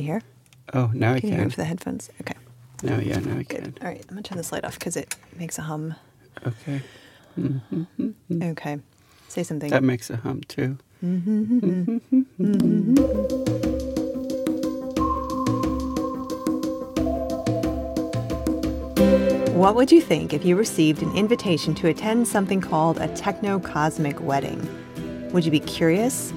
[0.00, 0.22] you hear?
[0.72, 1.48] Oh, now I Can you hear can.
[1.48, 2.10] it for the headphones?
[2.20, 2.34] Okay.
[2.82, 3.74] Now, yeah, now I can.
[3.82, 4.00] All right.
[4.08, 5.94] I'm going to turn this light off because it makes a hum.
[6.46, 6.80] Okay.
[8.42, 8.78] Okay.
[9.28, 9.70] Say something.
[9.70, 10.78] That makes a hum too.
[19.54, 23.58] What would you think if you received an invitation to attend something called a techno
[23.60, 24.66] cosmic wedding?
[25.32, 26.32] Would you be curious,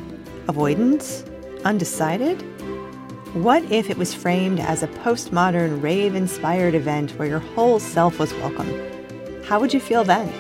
[0.48, 1.26] avoidant,
[1.64, 2.44] undecided?
[3.34, 8.20] What if it was framed as a postmodern rave inspired event where your whole self
[8.20, 8.72] was welcome?
[9.44, 10.32] How would you feel then?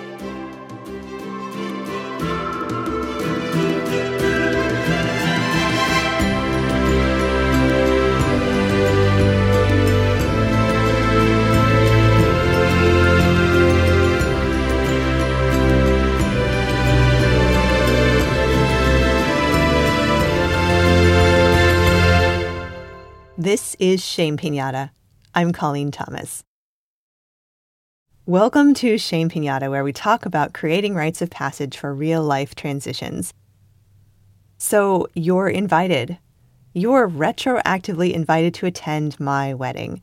[23.83, 24.91] Is Shame Pinata.
[25.35, 26.41] I'm Colleen Thomas.
[28.25, 32.55] Welcome to Shame Pinata, where we talk about creating rites of passage for real life
[32.55, 33.33] transitions.
[34.57, 36.17] So, you're invited.
[36.71, 40.01] You're retroactively invited to attend my wedding.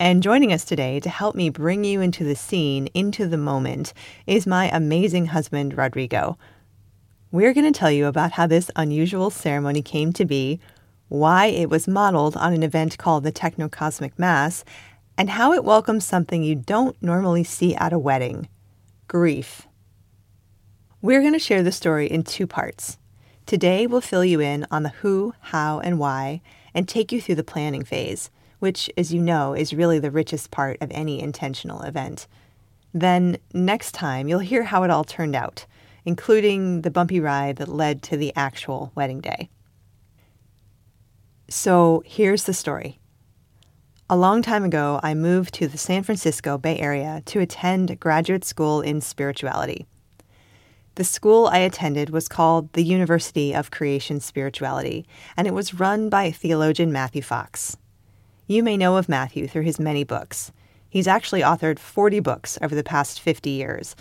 [0.00, 3.92] And joining us today to help me bring you into the scene, into the moment,
[4.26, 6.36] is my amazing husband, Rodrigo.
[7.30, 10.58] We're going to tell you about how this unusual ceremony came to be,
[11.08, 14.64] why it was modeled on an event called the Technocosmic Mass,
[15.16, 18.48] and how it welcomes something you don't normally see at a wedding
[19.08, 19.66] grief.
[21.00, 22.98] We're going to share the story in two parts.
[23.46, 26.42] Today, we'll fill you in on the who, how, and why,
[26.74, 30.50] and take you through the planning phase, which, as you know, is really the richest
[30.50, 32.26] part of any intentional event.
[32.92, 35.66] Then, next time, you'll hear how it all turned out,
[36.04, 39.48] including the bumpy ride that led to the actual wedding day.
[41.48, 42.98] So here's the story.
[44.10, 48.44] A long time ago, I moved to the San Francisco Bay Area to attend graduate
[48.44, 49.86] school in spirituality.
[50.96, 55.06] The school I attended was called the University of Creation Spirituality,
[55.36, 57.76] and it was run by theologian Matthew Fox.
[58.46, 60.52] You may know of Matthew through his many books.
[60.88, 63.94] He's actually authored 40 books over the past 50 years.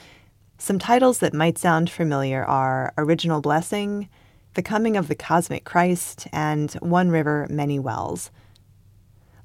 [0.58, 4.08] Some titles that might sound familiar are Original Blessing,
[4.56, 8.32] the Coming of the Cosmic Christ, and One River, Many Wells.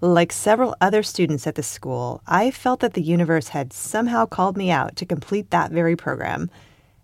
[0.01, 4.57] Like several other students at the school, I felt that the universe had somehow called
[4.57, 6.49] me out to complete that very program.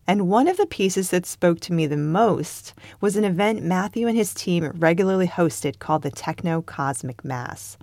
[0.06, 4.06] And one of the pieces that spoke to me the most was an event Matthew
[4.06, 7.77] and his team regularly hosted called the Techno Cosmic Mass.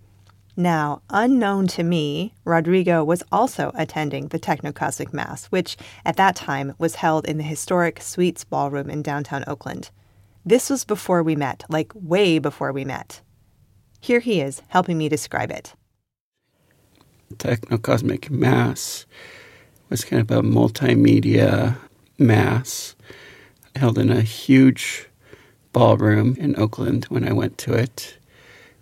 [0.56, 5.76] Now, unknown to me, Rodrigo was also attending the Techno Cosmic Mass, which
[6.06, 9.90] at that time was held in the historic Sweets Ballroom in downtown Oakland.
[10.46, 13.22] This was before we met, like way before we met.
[14.02, 15.74] Here he is, helping me describe it.
[17.36, 19.06] Technocosmic Mass
[19.90, 21.78] was kind of a multimedia
[22.20, 22.96] mass
[23.76, 25.08] held in a huge
[25.72, 28.18] ballroom in Oakland when I went to it.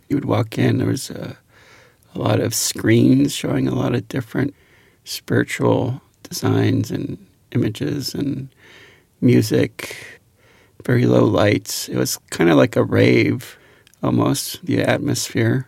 [0.09, 1.37] You would walk in, there was a,
[2.15, 4.55] a lot of screens showing a lot of different
[5.03, 7.17] spiritual designs and
[7.51, 8.49] images and
[9.21, 10.20] music,
[10.85, 11.89] very low lights.
[11.89, 13.57] It was kind of like a rave
[14.03, 15.67] almost, the atmosphere.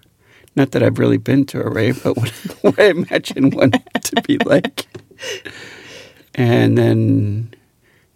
[0.56, 2.29] Not that I've really been to a rave, but what,
[2.62, 4.88] what I imagine one to be like.
[6.35, 7.53] And then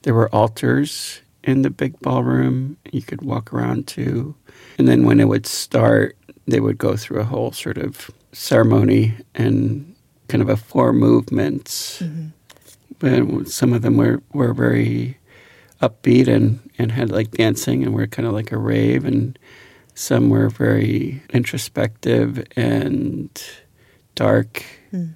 [0.04, 4.36] there were altars in the big ballroom you could walk around to.
[4.78, 9.16] And then when it would start, they would go through a whole sort of ceremony
[9.36, 9.96] and
[10.28, 12.02] kind of a four movements.
[12.02, 12.28] Mm-hmm.
[13.00, 15.17] But some of them were, were very
[15.82, 19.06] upbeat and, and had like dancing and were kind of like a rave.
[19.06, 19.38] And
[19.94, 23.30] some were very introspective and
[24.16, 24.64] dark.
[24.92, 25.12] Hmm.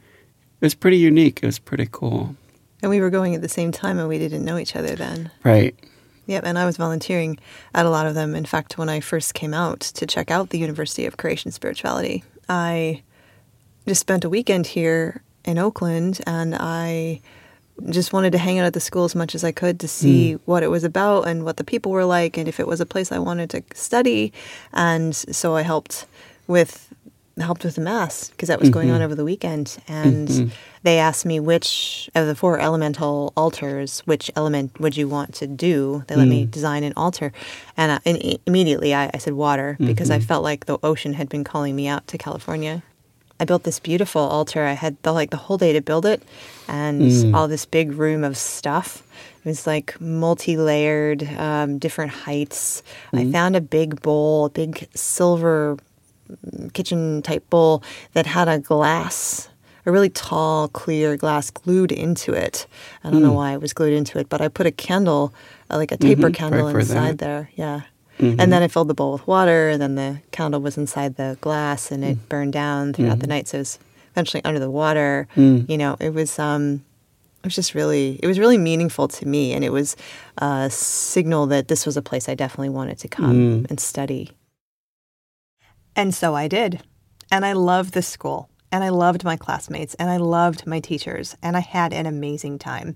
[0.59, 1.39] It was pretty unique.
[1.41, 2.35] It was pretty cool.
[2.81, 5.31] And we were going at the same time and we didn't know each other then.
[5.43, 5.75] Right.
[6.27, 7.39] Yep, and I was volunteering
[7.73, 8.35] at a lot of them.
[8.35, 12.23] In fact, when I first came out to check out the University of Creation Spirituality,
[12.47, 13.01] I
[13.87, 17.21] just spent a weekend here in Oakland and I
[17.89, 20.33] just wanted to hang out at the school as much as I could to see
[20.33, 20.39] mm.
[20.45, 22.85] what it was about and what the people were like and if it was a
[22.85, 24.33] place I wanted to study.
[24.73, 26.05] And so I helped
[26.47, 26.93] with
[27.39, 29.05] helped with the mass because that was going on mm-hmm.
[29.05, 29.77] over the weekend.
[29.87, 30.49] And mm-hmm.
[30.83, 35.47] they asked me which of the four elemental altars which element would you want to
[35.47, 36.03] do?
[36.07, 36.51] They let me mm.
[36.51, 37.31] design an altar.
[37.77, 40.27] And, uh, I, and immediately I, I said water because i mm-hmm.
[40.27, 42.83] felt like the ocean had been calling me out to california
[43.41, 44.63] i built this beautiful altar.
[44.63, 46.21] I had the, like the whole day to build it
[46.67, 49.01] and all this big room of stuff.
[49.43, 52.83] It was like multi-layered um, different heights.
[53.11, 55.77] I found a big bowl a big silver
[56.73, 57.81] kitchen type bowl
[58.13, 59.49] that had a glass,
[59.87, 62.67] a really tall, clear glass glued into it.
[63.03, 65.33] I don't know why it was glued into it, but I put a candle,
[65.71, 67.49] uh, like a taper Mhm, candle right inside there.
[67.55, 67.81] Yeah.
[68.21, 68.39] Mhm.
[68.39, 71.37] And then I filled the bowl with water, and then the candle was inside the
[71.41, 73.47] glass, and it burned down throughout the night.
[73.47, 73.79] So it was
[74.13, 75.27] eventually under the water.
[75.35, 75.67] Mm.
[75.69, 76.83] You know, it was um,
[77.43, 79.95] it was just really, it was really meaningful to me, and it was
[80.37, 83.33] a signal that this was a place I definitely wanted to come
[83.63, 83.69] Mm.
[83.69, 84.31] and study.
[85.95, 86.81] And so I did.
[87.31, 88.47] And I loved the school.
[88.71, 89.93] And I loved my classmates.
[89.95, 91.35] And I loved my teachers.
[91.41, 92.95] And I had an amazing time.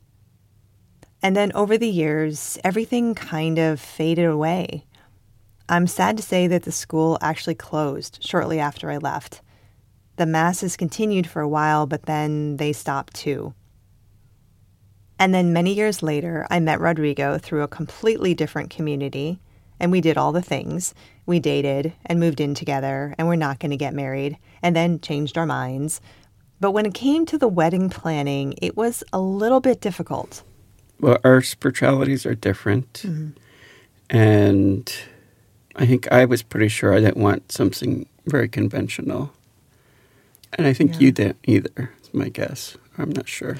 [1.21, 4.85] And then over the years, everything kind of faded away.
[5.67, 9.41] I'm sad to say that the school actually closed shortly after I left.
[10.17, 13.53] The masses continued for a while, but then they stopped too.
[15.17, 19.39] And then many years later, I met Rodrigo through a completely different community,
[19.79, 20.93] and we did all the things.
[21.25, 24.99] We dated and moved in together, and we're not going to get married, and then
[24.99, 25.99] changed our minds.
[26.59, 30.43] But when it came to the wedding planning, it was a little bit difficult.
[30.99, 32.93] Well, our spiritualities are different.
[32.93, 33.29] Mm-hmm.
[34.15, 34.93] And
[35.75, 39.31] I think I was pretty sure I didn't want something very conventional.
[40.53, 40.99] And I think Yeah.
[40.99, 42.77] you didn't either, is my guess.
[42.97, 43.57] I'm not sure.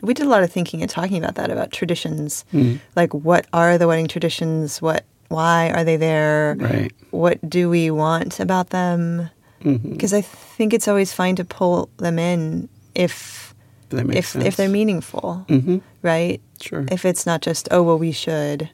[0.00, 2.44] We did a lot of thinking and talking about that, about traditions.
[2.52, 2.78] Mm.
[2.96, 4.80] Like, what are the wedding traditions?
[4.82, 6.56] What, why are they there?
[6.58, 6.92] Right.
[7.10, 9.30] What do we want about them?
[9.62, 13.54] Because I think it's always fine to pull them in if
[13.92, 14.44] if sense.
[14.44, 16.40] if they're meaningful, hmm right?
[16.60, 16.84] Sure.
[16.90, 18.70] If it's not just oh well we should.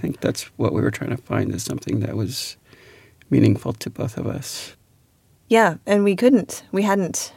[0.00, 2.56] I think that's what we were trying to find is something that was
[3.28, 4.74] meaningful to both of us.
[5.48, 6.62] Yeah, and we couldn't.
[6.72, 7.34] We hadn't.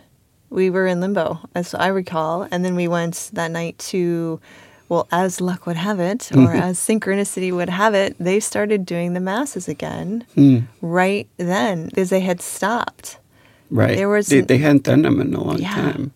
[0.50, 4.40] We were in limbo, as I recall, and then we went that night to.
[4.88, 9.12] Well, as luck would have it, or as synchronicity would have it, they started doing
[9.14, 10.68] the masses again Mm.
[10.82, 13.18] right then because they had stopped.
[13.72, 13.98] Right.
[13.98, 15.74] There was- they, they hadn't done them in a long Yeah.
[15.76, 16.12] time.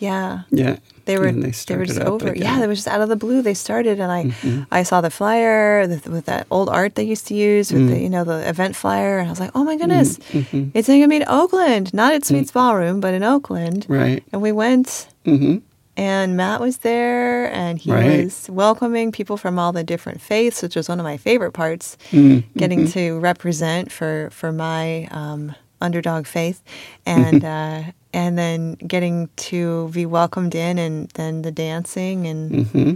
[0.00, 0.76] Yeah, Yeah.
[1.06, 2.28] they were they, they were just over.
[2.28, 2.42] again.
[2.42, 3.42] Yeah, they were just out of the blue.
[3.42, 4.66] They started, and I Mhm.
[4.70, 7.94] I saw the flyer with, with that old art they used to use with the
[7.94, 8.02] Mm.
[8.02, 10.70] you know the event flyer, and I was like, oh my goodness, Mhm.
[10.74, 13.86] it's going to be in Oakland, not at Sweets Ballroom, but in Oakland.
[13.88, 14.22] Right.
[14.32, 15.56] And we went, hmm
[15.96, 18.24] and Matt was there, and he Right.
[18.24, 21.96] was welcoming people from all the different faiths, which was one of my favorite parts,
[22.10, 26.62] mm getting to represent for for my um, underdog faith,
[27.06, 27.82] and uh,
[28.14, 32.94] and then getting to be welcomed in, and then the dancing and hmm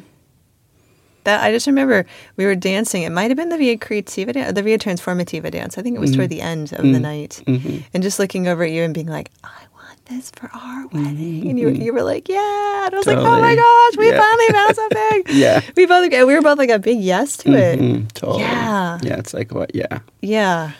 [1.25, 2.07] that I just remember
[2.37, 3.03] we were dancing.
[3.03, 5.77] It might have been the Via Creativa, the Via Transformativa dance.
[5.77, 8.63] I think it was toward the end of the night, hmm and just looking over
[8.63, 12.03] at you and being like, "I want this for our wedding," and you you were
[12.03, 14.21] like, "Yeah," and I was like, "Oh my gosh, we Yeah.
[14.25, 15.61] finally found something." Yeah.
[15.77, 17.79] we both we were both like a big yes to it.
[17.79, 18.13] Mhm.
[18.15, 18.45] Totally.
[18.45, 18.99] Yeah.
[19.03, 19.17] Yeah.
[19.19, 19.75] It's like what?
[19.75, 19.99] Yeah.
[20.23, 20.73] Yeah,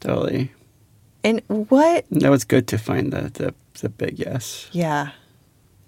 [0.00, 0.50] Totally.
[1.24, 2.06] and what?
[2.10, 4.68] That was good to find the the, the big yes.
[4.72, 5.10] Yeah,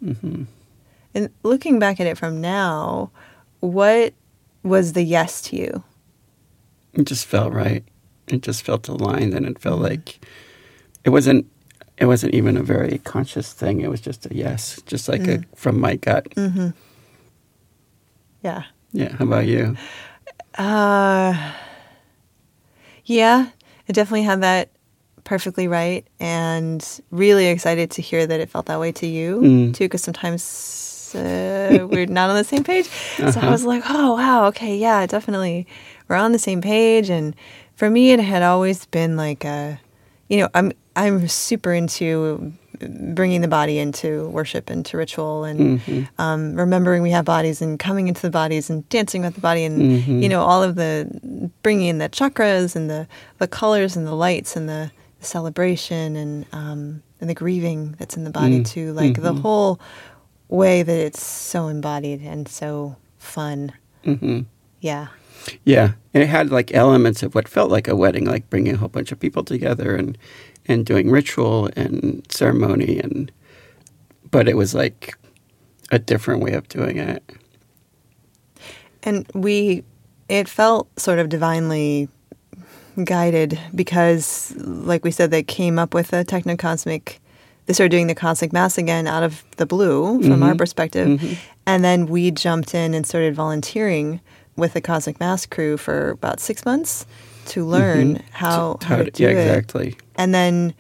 [0.03, 0.45] Mm-hmm.
[1.15, 3.11] and looking back at it from now,
[3.61, 4.15] what
[4.65, 5.85] was the yes to you?
[6.95, 7.85] It just felt right.
[8.27, 10.25] It just felt aligned, and it felt like
[11.05, 11.47] it wasn't.
[11.99, 13.81] It wasn't even a very conscious thing.
[13.81, 16.31] It was just a yes, just like a from my gut.
[16.35, 16.71] Mm-hmm.
[18.43, 18.65] Yeah.
[18.93, 19.13] Yeah.
[19.17, 19.77] How about you?
[20.59, 21.53] Uh,
[23.05, 23.51] yeah,
[23.87, 24.71] it definitely had that
[25.25, 29.75] perfectly right, and really excited to hear that it felt that way to you Mm.
[29.75, 29.85] too.
[29.85, 32.87] Because sometimes uh, we're not on the same page.
[33.17, 33.51] So I Uh-huh.
[33.51, 35.67] was like, oh wow, okay, yeah, definitely,
[36.09, 37.11] we're on the same page.
[37.11, 37.35] And
[37.77, 39.79] for me, it had always been like a,
[40.29, 42.53] you know, I'm I'm super into
[43.15, 46.09] bringing the body into worship and to ritual and Mhm.
[46.19, 49.63] um, remembering we have bodies and coming into the bodies and dancing with the body
[49.65, 50.23] and Mhm.
[50.23, 51.07] you know all of the
[51.63, 53.07] bringing in the chakras and the
[53.39, 54.91] the colors and the lights and the,
[55.23, 58.67] the celebration and um, and the grieving that's in the body Mm.
[58.67, 59.41] too like the Mhm.
[59.41, 59.81] whole
[60.49, 63.73] way that it's so embodied and so fun
[64.05, 64.41] hmm
[64.81, 65.07] yeah
[65.65, 68.77] Yeah, and it had like elements of what felt like a wedding, like bringing a
[68.77, 70.19] whole bunch of people together and
[70.67, 73.33] and doing ritual and ceremony, and
[74.31, 75.15] but it was like
[75.91, 77.23] a different way of doing it.
[79.05, 79.83] and we
[80.29, 82.09] it felt sort of divinely
[83.05, 87.19] guided because like we said they came up with a technocosmic
[87.67, 90.59] they started doing the cosmic mass again out of the blue from our Mhm.
[90.59, 91.37] perspective Mhm.
[91.67, 94.21] and then we jumped in and started volunteering
[94.57, 97.07] with the cosmic mass crew for about six months
[97.47, 98.21] to learn Mhm.
[98.33, 99.97] how, To- how to do yeah, it exactly.
[100.17, 100.75] and then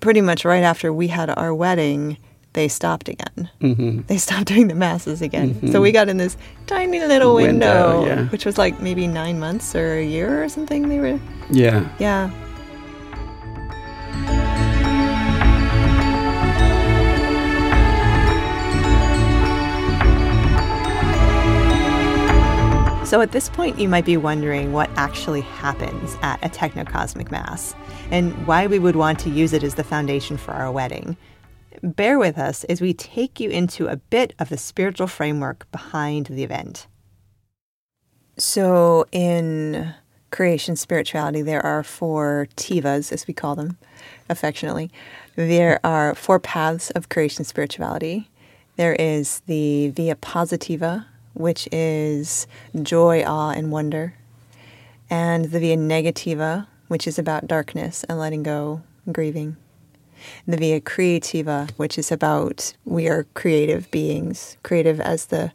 [0.00, 2.16] pretty much right after we had our wedding
[2.52, 3.50] they stopped again.
[3.60, 4.02] Mm-hmm.
[4.06, 5.54] They stopped doing the masses again.
[5.54, 5.72] Mm-hmm.
[5.72, 8.28] So we got in this tiny little window, window yeah.
[8.28, 10.88] which was like maybe nine months or a year or something.
[10.88, 11.20] They were.
[11.50, 11.88] Yeah.
[11.98, 12.30] Yeah.
[23.12, 27.74] So at this point, you might be wondering what actually happens at a technocosmic mass
[28.10, 31.18] and why we would want to use it as the foundation for our wedding.
[31.82, 36.26] Bear with us as we take you into a bit of the spiritual framework behind
[36.26, 36.86] the event.
[38.38, 39.92] So, in
[40.30, 43.78] creation spirituality, there are four tivas, as we call them
[44.28, 44.92] affectionately.
[45.34, 48.30] There are four paths of creation spirituality.
[48.76, 52.46] There is the via positiva, which is
[52.80, 54.14] joy, awe, and wonder,
[55.10, 59.56] and the via negativa, which is about darkness and letting go, grieving.
[60.46, 65.52] The via creativa, which is about we are creative beings, creative as the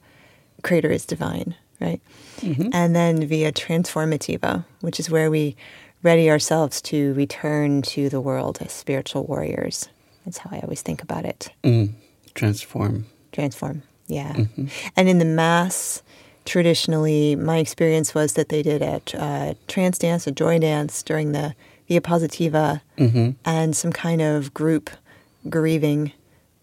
[0.64, 2.02] creator is divine, right?
[2.38, 2.70] Mm-hmm.
[2.74, 5.56] And then via transformativa, which is where we
[6.04, 9.90] ready ourselves to return to the world as spiritual warriors.
[10.26, 11.50] That's how I always think about it.
[11.64, 11.94] Mm.
[12.34, 13.06] Transform.
[13.32, 14.34] Transform, yeah.
[14.34, 14.68] Mm-hmm.
[14.96, 16.04] And in the Mass,
[16.46, 21.32] traditionally, my experience was that they did a uh, trance dance, a joy dance during
[21.32, 21.56] the
[21.88, 23.32] Via Positiva, mm-hmm.
[23.46, 24.90] and some kind of group
[25.50, 26.12] grieving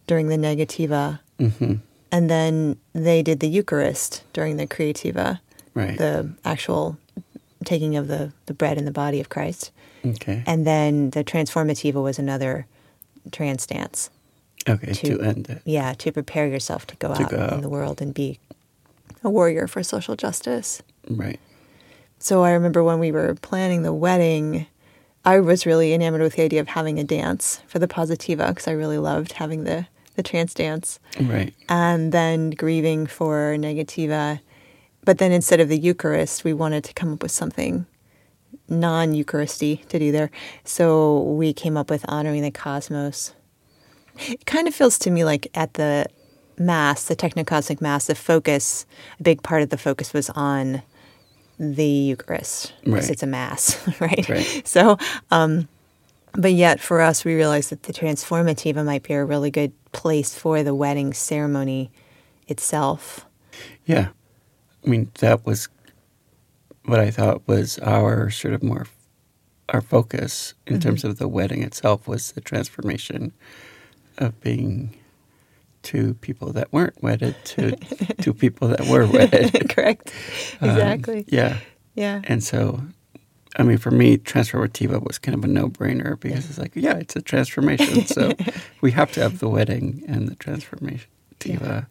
[0.07, 1.21] during the Negativa.
[1.38, 1.75] Mm-hmm.
[2.12, 5.40] And then they did the Eucharist during the Creativa,
[5.75, 5.99] right.
[5.99, 6.99] the actual
[7.64, 9.73] taking of the, the bread and the body of Christ.
[10.04, 10.43] Okay.
[10.47, 12.66] And then the Transformativa was another
[13.33, 14.11] trance dance.
[14.69, 15.62] Okay, to, to end it.
[15.64, 18.38] Yeah, to prepare yourself to go to out go in the world and be
[19.23, 20.83] a warrior for social justice.
[21.09, 21.40] Right.
[22.19, 24.66] So I remember when we were planning the wedding,
[25.25, 28.69] I was really enamored with the idea of having a dance for the Positiva because
[28.69, 31.00] I really loved having the, the trance dance.
[31.21, 31.54] Right.
[31.69, 34.40] And then grieving for Negativa
[35.04, 37.87] but then instead of the Eucharist, we wanted to come up with something
[38.69, 40.31] non Eucharisty to do there.
[40.64, 43.35] So we came up with honoring the cosmos.
[44.19, 46.07] It kind of feels to me like at the
[46.57, 48.87] Mass, the technocosmic Mass, the focus,
[49.19, 50.83] a big part of the focus was on
[51.59, 53.11] the Eucharist because right.
[53.11, 54.29] it's a Mass, right?
[54.29, 54.63] right.
[54.67, 54.99] So,
[55.31, 55.69] um,
[56.33, 60.35] but yet for us, we realized that the Transformativa might be a really good place
[60.35, 61.91] for the wedding ceremony
[62.49, 63.27] itself.
[63.87, 64.09] Yeah.
[64.85, 65.69] I mean, that was
[66.85, 68.87] what I thought was our sort of more
[69.71, 70.89] our focus in mm-hmm.
[70.89, 73.33] terms of the wedding itself was the transformation
[74.19, 74.95] of being
[75.85, 77.76] two people that weren't wedded to
[78.21, 79.71] two people that were wedded.
[79.75, 80.12] Correct.
[80.61, 81.19] Um, exactly.
[81.19, 81.59] Um, yeah.
[81.95, 82.23] Yeah.
[82.25, 82.81] And so,
[83.57, 86.50] I mean, for me, transformativa was kind of a no-brainer because yeah.
[86.50, 88.07] it's like, yeah, it's a transformation.
[88.07, 88.33] so
[88.81, 91.11] we have to have the wedding and the transformation.
[91.45, 91.85] Yeah.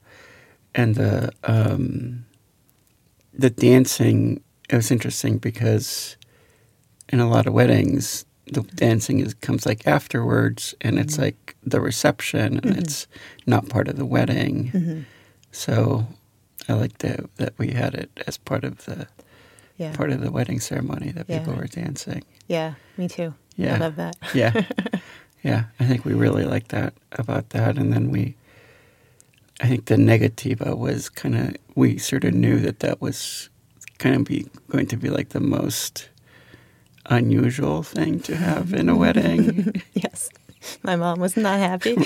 [0.75, 2.25] And the um,
[3.33, 6.17] the dancing it was interesting because
[7.09, 11.23] in a lot of weddings the dancing is comes like afterwards and it's mm-hmm.
[11.23, 12.79] like the reception and mm-hmm.
[12.79, 13.07] it's
[13.45, 15.01] not part of the wedding mm-hmm.
[15.51, 16.05] so
[16.67, 19.07] i like that that we had it as part of the
[19.77, 19.95] yeah.
[19.95, 21.39] part of the wedding ceremony that yeah.
[21.39, 24.65] people were dancing yeah me too yeah i love that yeah
[25.43, 28.35] yeah i think we really like that about that and then we
[29.61, 33.49] I think the negativa was kind of we sort of knew that that was
[33.97, 36.09] kind of be going to be like the most
[37.05, 39.81] unusual thing to have in a wedding.
[39.93, 40.29] yes,
[40.83, 41.95] my mom was not happy.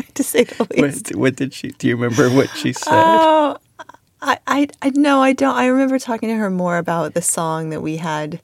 [0.14, 1.08] to say the least.
[1.08, 1.68] What, what, did she?
[1.68, 2.92] Do you remember what she said?
[2.92, 3.56] Oh,
[4.20, 5.54] I, I, I no, I don't.
[5.54, 8.40] I remember talking to her more about the song that we had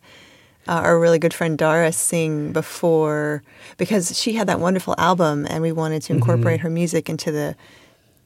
[0.66, 3.42] uh, our really good friend Doris sing before
[3.76, 6.68] because she had that wonderful album and we wanted to incorporate mm-hmm.
[6.68, 7.56] her music into the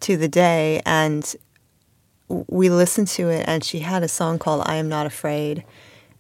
[0.01, 1.35] to the day and
[2.29, 5.65] we listened to it and she had a song called I am not afraid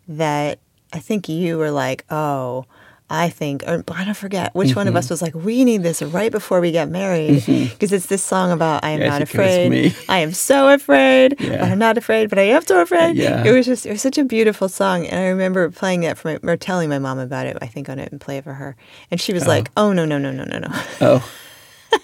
[0.08, 0.58] that
[0.92, 2.64] I think you were like, "Oh,
[3.10, 4.80] I think, or I don't forget which mm-hmm.
[4.80, 5.12] one of us mm-hmm.
[5.14, 7.94] was like, we need this right before we get married because mm-hmm.
[7.94, 9.96] it's this song about I am yeah, not afraid.
[10.10, 11.58] I am so afraid, yeah.
[11.58, 13.16] but I'm not afraid, but I am so afraid.
[13.16, 13.44] Yeah.
[13.44, 15.06] It was just, it was such a beautiful song.
[15.06, 17.88] And I remember playing it for my, or telling my mom about it, I think
[17.88, 18.76] on it and play it for her.
[19.10, 19.48] And she was oh.
[19.48, 20.68] like, oh, no, no, no, no, no, no.
[21.00, 21.32] Oh.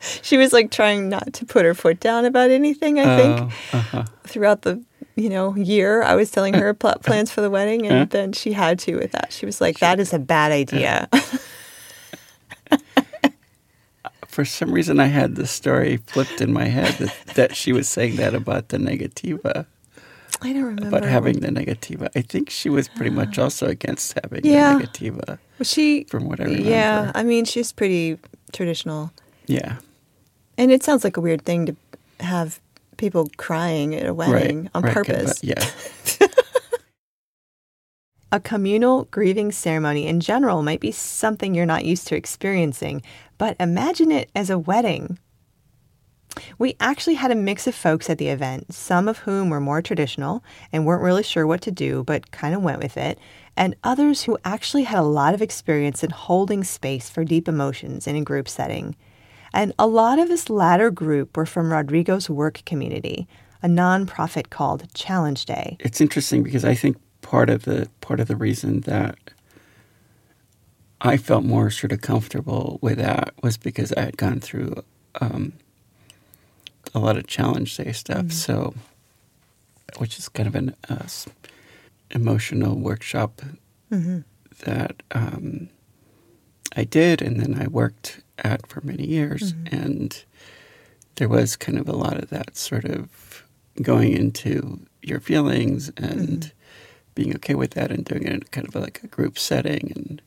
[0.00, 3.78] she was like trying not to put her foot down about anything, I think, oh,
[3.78, 4.04] uh-huh.
[4.24, 4.82] throughout the
[5.16, 6.02] you know, year.
[6.02, 9.12] I was telling her pl- plans for the wedding, and then she had to with
[9.12, 9.32] that.
[9.32, 11.08] She was like, "That is a bad idea."
[14.26, 17.88] for some reason, I had the story flipped in my head that, that she was
[17.88, 19.66] saying that about the negativa.
[20.42, 22.08] I don't remember about having the negativa.
[22.14, 24.78] I think she was pretty much also against having yeah.
[24.78, 25.38] the negativa.
[25.58, 26.04] Was she?
[26.04, 26.68] From what I remember.
[26.68, 28.18] Yeah, I mean, she's pretty
[28.52, 29.12] traditional.
[29.46, 29.76] Yeah.
[30.56, 31.76] And it sounds like a weird thing to
[32.20, 32.60] have
[33.00, 35.42] people crying at a wedding right, on right, purpose.
[35.42, 35.64] Yeah.
[38.32, 43.02] a communal grieving ceremony in general might be something you're not used to experiencing,
[43.38, 45.18] but imagine it as a wedding.
[46.58, 49.82] We actually had a mix of folks at the event, some of whom were more
[49.82, 53.18] traditional and weren't really sure what to do, but kind of went with it,
[53.56, 58.06] and others who actually had a lot of experience in holding space for deep emotions
[58.06, 58.94] in a group setting.
[59.52, 63.26] And a lot of this latter group were from Rodrigo's work community,
[63.62, 65.76] a nonprofit called Challenge Day.
[65.80, 69.18] It's interesting because I think part of the part of the reason that
[71.00, 74.84] I felt more sort of comfortable with that was because I had gone through
[75.20, 75.54] um,
[76.94, 78.18] a lot of challenge day stuff.
[78.18, 78.28] Mm-hmm.
[78.30, 78.74] So,
[79.98, 81.06] which is kind of an uh,
[82.10, 83.40] emotional workshop
[83.90, 84.20] mm-hmm.
[84.64, 85.68] that um,
[86.76, 89.74] I did, and then I worked at for many years, mm-hmm.
[89.74, 90.24] and
[91.16, 93.44] there was kind of a lot of that sort of
[93.82, 96.58] going into your feelings and mm-hmm.
[97.14, 100.22] being okay with that, and doing it in kind of like a group setting, and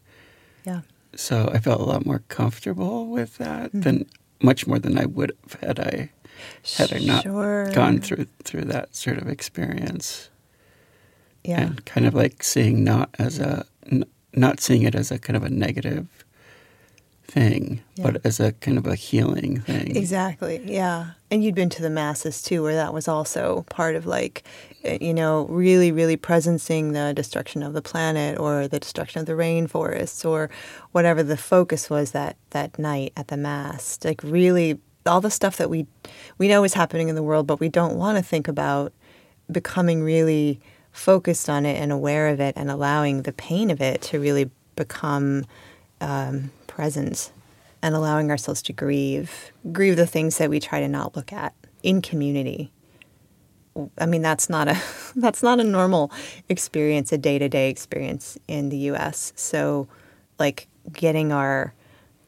[0.65, 0.82] yeah.
[1.15, 3.82] So I felt a lot more comfortable with that mm-hmm.
[3.82, 4.05] than
[4.41, 6.10] much more than I would have had I
[6.77, 7.72] had I not sure.
[7.72, 10.29] gone through through that sort of experience.
[11.43, 11.62] Yeah.
[11.62, 13.65] And kind of like seeing not as a
[14.34, 16.23] not seeing it as a kind of a negative
[17.34, 18.04] thing, yeah.
[18.04, 19.96] but as a kind of a healing thing.
[19.96, 20.62] Exactly.
[20.63, 21.12] Yeah.
[21.32, 24.44] And you'd been to the masses too, where that was also part of like,
[24.84, 29.25] eh, you know, really, really presencing the destruction of the planet or the destruction of
[29.25, 30.52] the rainforests or
[30.92, 33.98] whatever the focus was that that night at the mass.
[34.04, 35.88] Like really all the stuff that we
[36.38, 38.94] we know is happening in the world, but we don't want to think about
[39.52, 40.62] becoming really
[40.92, 44.52] focused on it and aware of it and allowing the pain of it to really
[44.75, 45.46] become
[46.04, 47.32] um, present
[47.82, 51.54] and allowing ourselves to grieve grieve the things that we try to not look at
[51.82, 52.72] in community
[53.98, 54.80] i mean that's not a
[55.16, 56.12] that's not a normal
[56.50, 59.88] experience a day-to-day experience in the us so
[60.40, 61.74] like getting our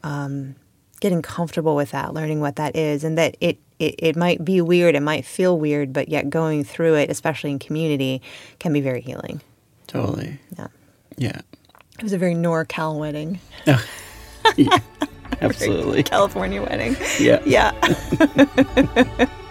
[0.04, 0.56] um,
[1.02, 4.62] getting comfortable with that, learning what that is, and that it, it, it might be
[4.62, 8.22] weird, it might feel weird, but yet going through it, especially in community,
[8.60, 9.42] can be very healing.
[9.88, 10.40] Totally.
[10.58, 10.68] Yeah.
[11.18, 11.42] Yeah.
[11.98, 13.40] It was a very NorCal wedding.
[14.58, 14.80] yeah,
[15.42, 16.04] absolutely.
[16.04, 16.98] California wedding.
[17.20, 17.42] Yeah.
[17.46, 17.72] Yeah.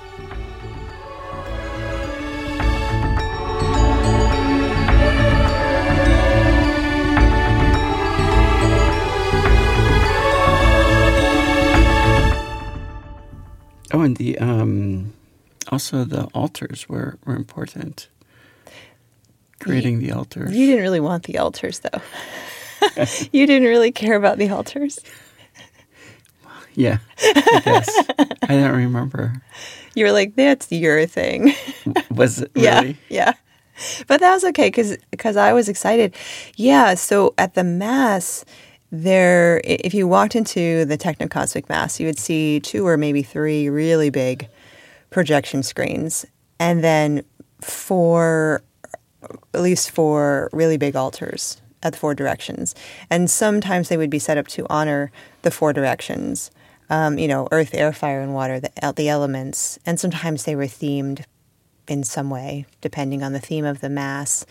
[13.92, 15.12] Oh, and the um,
[15.68, 18.08] also the altars were were important.
[19.64, 20.54] Creating you, the altars.
[20.54, 22.00] You didn't really want the altars, though.
[23.32, 24.98] you didn't really care about the altars.
[26.76, 27.88] Yeah, I guess
[28.42, 29.40] I don't remember.
[29.94, 31.54] You were like, "That's your thing."
[32.10, 32.98] Was it really?
[33.08, 33.32] Yeah, yeah.
[34.08, 36.16] But that was okay because because I was excited.
[36.56, 36.94] Yeah.
[36.94, 38.44] So at the mass,
[39.02, 43.68] there if you walked into the technocosmic mass you would see two or maybe three
[43.68, 44.48] really big
[45.10, 46.24] projection screens
[46.60, 47.24] and then
[47.60, 48.62] four
[49.52, 52.74] at least four really big altars at the four directions.
[53.10, 56.50] And sometimes they would be set up to honor the four directions
[56.90, 59.78] um, you know earth air fire and water the, the elements.
[59.86, 61.24] And sometimes they were themed
[61.88, 64.46] in some way depending on the theme of the mass.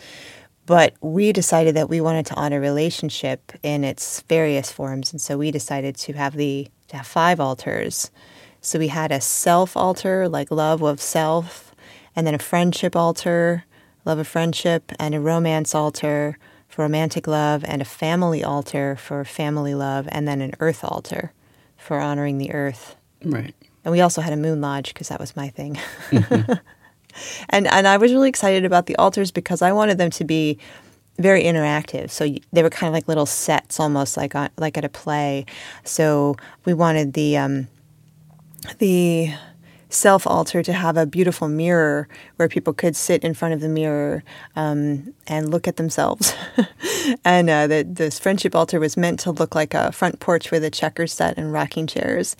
[0.66, 5.36] But we decided that we wanted to honor relationship in its various forms, and so
[5.36, 8.10] we decided to have the to have five altars.
[8.62, 11.74] So we had a self altar, like love of self,
[12.16, 13.64] and then a friendship altar,
[14.04, 16.38] love of friendship, and a romance altar
[16.68, 21.32] for romantic love, and a family altar for family love, and then an earth altar
[21.76, 22.96] for honoring the earth.
[23.24, 23.54] Right.
[23.84, 25.78] And we also had a moon lodge because that was my thing.
[26.10, 26.52] Mm-hmm.
[27.50, 30.58] and and I was really excited about the altars because I wanted them to be
[31.18, 32.10] very interactive.
[32.10, 35.46] So they were kind of like little sets, almost like on, like at a play.
[35.84, 37.68] So we wanted the um,
[38.78, 39.32] the
[39.94, 43.68] self altar to have a beautiful mirror where people could sit in front of the
[43.68, 44.22] mirror
[44.56, 46.34] um, and look at themselves.
[47.24, 50.64] and uh, the, this friendship altar was meant to look like a front porch with
[50.64, 52.36] a checker set and rocking chairs.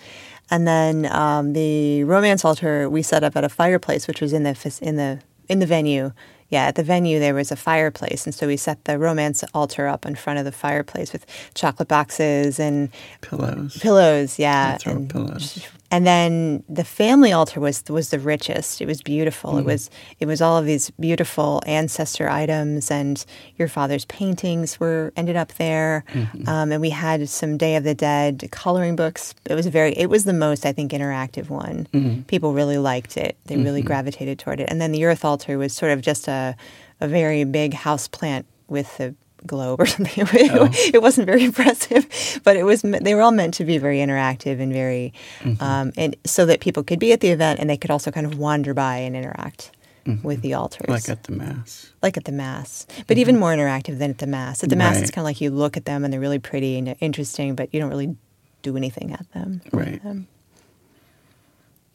[0.51, 4.43] And then um, the romance altar we set up at a fireplace, which was in
[4.43, 6.13] the in the in the venue.
[6.51, 9.89] Yeah, at the venue there was a fireplace, and so we set the romance altar
[9.89, 12.91] up in front of the fireplace with chocolate boxes and
[13.23, 13.79] pillows.
[13.79, 15.67] Pillows, yeah, and pillows.
[15.91, 18.81] And then the family altar was was the richest.
[18.81, 19.55] It was beautiful.
[19.55, 19.61] Mm.
[19.61, 23.25] It was it was all of these beautiful ancestor items, and
[23.57, 26.05] your father's paintings were ended up there.
[26.13, 26.49] Mm-hmm.
[26.49, 29.35] Um, and we had some Day of the Dead coloring books.
[29.49, 31.87] It was very it was the most I think interactive one.
[31.93, 32.23] Mm-hmm.
[32.23, 33.37] People really liked it.
[33.47, 33.87] They really mm-hmm.
[33.87, 34.69] gravitated toward it.
[34.71, 36.57] And then the earth altar was sort of just a
[37.01, 39.15] a very big house plant with the
[39.47, 40.27] globe or something.
[40.33, 40.69] It, oh.
[40.73, 42.83] it wasn't very impressive, but it was.
[42.83, 45.63] They were all meant to be very interactive and very, mm-hmm.
[45.63, 48.27] um, and so that people could be at the event and they could also kind
[48.27, 49.71] of wander by and interact.
[50.07, 50.29] Mm-hmm.
[50.29, 53.21] With the altars, like at the mass, like at the mass, but mm-hmm.
[53.21, 54.63] even more interactive than at the mass.
[54.63, 55.03] At the mass, right.
[55.03, 57.73] it's kind of like you look at them and they're really pretty and interesting, but
[57.73, 58.15] you don't really
[58.61, 59.63] do anything at them.
[59.73, 60.03] Right.
[60.03, 60.27] Them.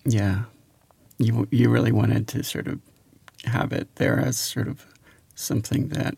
[0.05, 0.45] Yeah,
[1.19, 2.79] you you really wanted to sort of
[3.45, 4.85] have it there as sort of
[5.35, 6.17] something that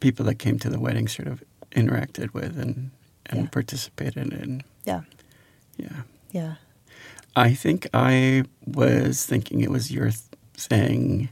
[0.00, 2.90] people that came to the wedding sort of interacted with and
[3.26, 3.48] and yeah.
[3.50, 4.62] participated in.
[4.84, 5.02] Yeah.
[5.76, 6.02] Yeah.
[6.30, 6.54] Yeah.
[7.34, 10.22] I think I was thinking it was your th-
[10.54, 11.28] thing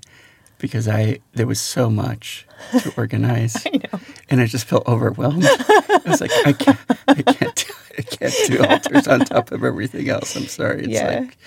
[0.58, 2.46] because I there was so much
[2.78, 3.66] to organize.
[3.66, 4.00] I know.
[4.28, 5.44] And I just felt overwhelmed.
[5.46, 7.98] I was like, I can't I can't do, it.
[7.98, 10.36] I can't do altars on top of everything else.
[10.36, 10.80] I'm sorry.
[10.80, 11.20] It's yeah.
[11.20, 11.38] like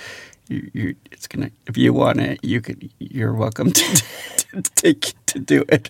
[0.47, 4.71] you, you it's gonna if you want it, you could you're welcome to, to, to
[4.75, 5.89] take to do it.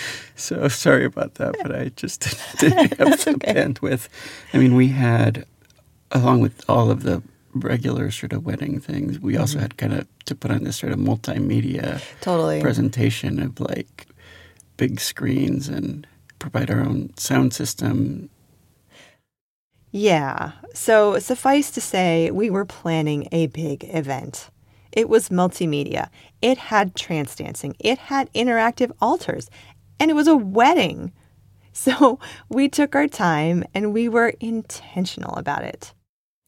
[0.38, 2.20] So sorry about that, but I just
[2.58, 3.54] didn't have the okay.
[3.54, 4.08] bandwidth.
[4.52, 5.46] I mean, we had,
[6.12, 7.22] along with all of the
[7.54, 9.40] regular sort of wedding things, we mm-hmm.
[9.40, 14.06] also had kind of to put on this sort of multimedia totally presentation of like
[14.76, 16.06] big screens and
[16.38, 18.28] provide our own sound system
[19.92, 20.52] yeah.
[20.74, 24.50] So suffice to say, we were planning a big event.
[24.92, 26.08] It was multimedia.
[26.42, 27.74] It had trance dancing.
[27.78, 29.48] It had interactive altars.
[29.98, 31.12] And it was a wedding.
[31.78, 35.92] So we took our time and we were intentional about it.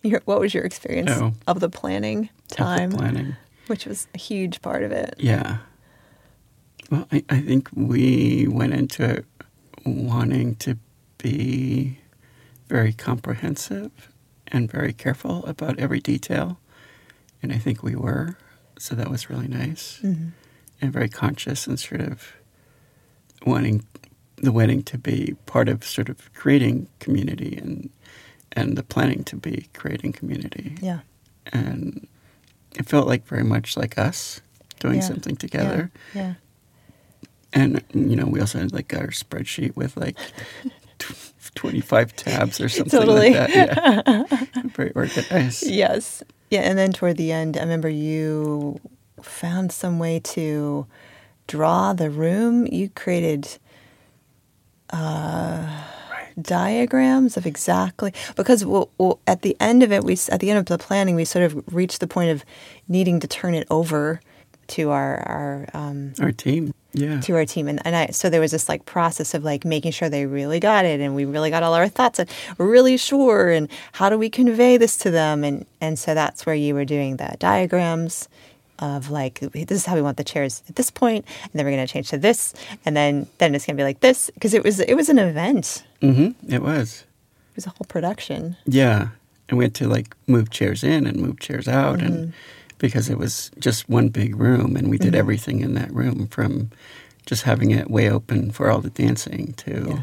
[0.03, 2.93] Your, what was your experience oh, of the planning time?
[2.93, 3.37] The planning.
[3.67, 5.17] Which was a huge part of it.
[5.19, 5.59] Yeah.
[6.91, 9.27] Well, I, I think we went into it
[9.85, 10.79] wanting to
[11.19, 11.99] be
[12.69, 14.11] very comprehensive
[14.47, 16.59] and very careful about every detail.
[17.43, 18.39] And I think we were.
[18.79, 20.01] So that was really nice.
[20.03, 20.29] Mm-hmm.
[20.81, 22.33] And very conscious and sort of
[23.47, 23.85] wanting
[24.37, 27.91] the wedding to be part of sort of creating community and
[28.53, 30.75] and the planning to be creating community.
[30.81, 31.01] Yeah.
[31.53, 32.07] And
[32.75, 34.41] it felt like very much like us
[34.81, 35.01] doing yeah.
[35.01, 35.91] something together.
[36.15, 36.23] Yeah.
[36.23, 36.35] yeah.
[37.53, 40.19] And you know, we also had like our spreadsheet with like
[41.55, 43.35] 25 tabs or something totally.
[43.35, 44.05] like that.
[44.07, 44.63] Yeah.
[44.75, 45.65] Very organized.
[45.67, 46.23] Yes.
[46.51, 46.61] Yeah.
[46.61, 48.81] And then toward the end, I remember you
[49.23, 50.87] found some way to
[51.49, 52.67] draw the room.
[52.67, 53.59] You created
[54.91, 55.67] uh,
[56.11, 56.33] right.
[56.41, 60.61] diagrams of exactly because we'll, we'll, at the end of it, we at the end
[60.61, 62.45] of the planning, we sort of reached the point of
[62.87, 64.21] needing to turn it over
[64.69, 67.21] to our our um, our team yeah.
[67.21, 67.69] to our team.
[67.69, 70.61] And, and I, so there was this like process of like making sure they really
[70.61, 73.51] got it and we really got all our thoughts and we're really sure.
[73.51, 75.45] And how do we convey this to them?
[75.45, 78.29] And, and so that's where you were doing the diagrams
[78.79, 81.73] of like, this is how we want the chairs at this point, And then we're
[81.73, 82.55] going to change to this.
[82.85, 84.31] And then, then it's going to be like this.
[84.41, 85.85] Cause it was, it was an event.
[86.03, 86.53] Mm-hmm.
[86.53, 87.05] It was.
[87.51, 88.57] It was a whole production.
[88.67, 89.09] Yeah.
[89.49, 91.99] And we had to like move chairs in and move chairs out.
[91.99, 92.07] Mm-hmm.
[92.07, 92.33] And,
[92.79, 95.17] because it was just one big room and we did mm-hmm.
[95.17, 96.71] everything in that room from
[97.27, 100.03] just having it way open for all the dancing to yeah.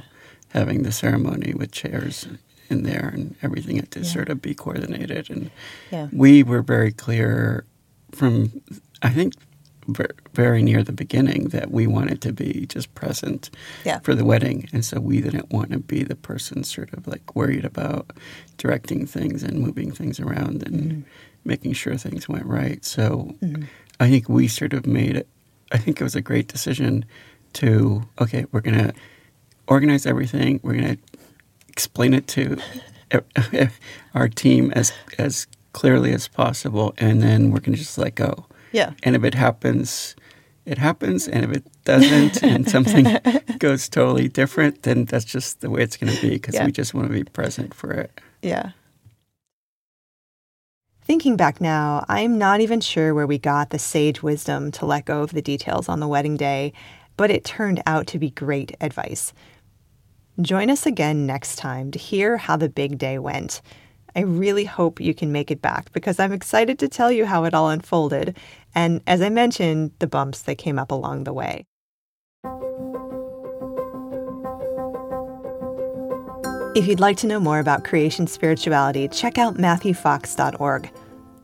[0.49, 2.27] having the ceremony with chairs
[2.69, 4.05] in there and everything had to yeah.
[4.05, 5.49] sort of be coordinated and
[5.91, 6.07] yeah.
[6.11, 7.65] we were very clear
[8.15, 8.61] from
[9.01, 9.33] i think
[10.33, 13.51] very near the beginning that we wanted to be just present
[13.83, 13.99] yeah.
[13.99, 14.67] for the wedding.
[14.73, 18.09] And so we didn't want to be the person sort of like worried about
[18.57, 21.01] directing things and moving things around and mm-hmm
[21.45, 22.83] making sure things went right.
[22.83, 23.63] So mm-hmm.
[23.99, 25.27] I think we sort of made it,
[25.71, 27.05] I think it was a great decision
[27.53, 28.93] to, okay, we're going to
[29.67, 31.01] organize everything, we're going to
[31.69, 32.57] explain it to
[34.13, 38.45] our team as, as clearly as possible, and then we're going to just let go.
[38.71, 38.93] Yeah.
[39.03, 40.15] And if it happens,
[40.65, 41.27] it happens.
[41.27, 43.05] And if it doesn't and something
[43.59, 46.65] goes totally different, then that's just the way it's going to be because yeah.
[46.65, 48.21] we just want to be present for it.
[48.41, 48.71] Yeah.
[51.03, 55.03] Thinking back now, I'm not even sure where we got the sage wisdom to let
[55.03, 56.71] go of the details on the wedding day,
[57.17, 59.33] but it turned out to be great advice.
[60.41, 63.61] Join us again next time to hear how the big day went.
[64.15, 67.43] I really hope you can make it back because I'm excited to tell you how
[67.43, 68.37] it all unfolded,
[68.73, 71.65] and as I mentioned, the bumps that came up along the way.
[76.75, 80.91] If you'd like to know more about creation spirituality, check out MatthewFox.org.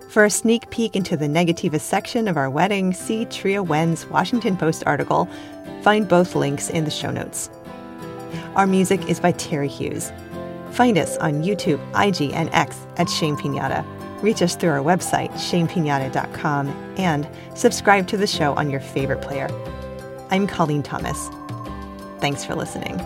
[0.09, 4.57] For a sneak peek into the Negativa section of our wedding, see Tria Wen's Washington
[4.57, 5.29] Post article.
[5.83, 7.49] Find both links in the show notes.
[8.55, 10.11] Our music is by Terry Hughes.
[10.81, 13.85] Find us on YouTube, IG, and X at Shame Pinata.
[14.23, 19.47] Reach us through our website, shamepinata.com, and subscribe to the show on your favorite player.
[20.31, 21.29] I'm Colleen Thomas.
[22.19, 22.99] Thanks for listening.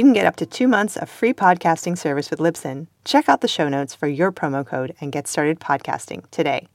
[0.00, 2.86] You can get up to two months of free podcasting service with Libsyn.
[3.04, 6.68] Check out the show notes for your promo code and get started podcasting today.